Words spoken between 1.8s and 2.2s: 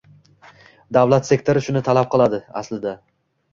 talab